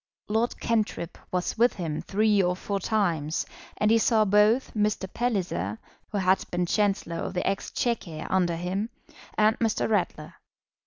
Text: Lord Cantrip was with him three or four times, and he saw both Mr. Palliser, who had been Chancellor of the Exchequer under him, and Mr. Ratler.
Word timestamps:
Lord 0.27 0.59
Cantrip 0.59 1.15
was 1.29 1.59
with 1.59 1.73
him 1.75 2.01
three 2.01 2.41
or 2.41 2.55
four 2.55 2.79
times, 2.79 3.45
and 3.77 3.91
he 3.91 3.99
saw 3.99 4.25
both 4.25 4.73
Mr. 4.73 5.05
Palliser, 5.13 5.77
who 6.11 6.17
had 6.17 6.43
been 6.49 6.65
Chancellor 6.65 7.17
of 7.17 7.35
the 7.35 7.45
Exchequer 7.47 8.25
under 8.27 8.55
him, 8.55 8.89
and 9.37 9.59
Mr. 9.59 9.87
Ratler. 9.87 10.33